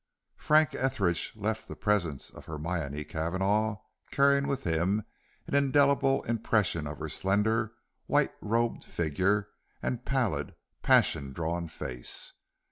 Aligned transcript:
Frank 0.37 0.73
Etheridge 0.73 1.31
left 1.35 1.67
the 1.67 1.75
presence 1.75 2.31
of 2.31 2.45
Hermione 2.45 3.03
Cavanagh, 3.03 3.75
carrying 4.09 4.47
with 4.47 4.63
him 4.63 5.03
an 5.45 5.53
indelible 5.53 6.23
impression 6.23 6.87
of 6.87 6.97
her 6.97 7.07
slender, 7.07 7.73
white 8.07 8.33
robed 8.41 8.83
figure 8.83 9.49
and 9.79 10.03
pallid, 10.03 10.55
passion 10.81 11.33
drawn 11.33 11.67
face. 11.67 12.33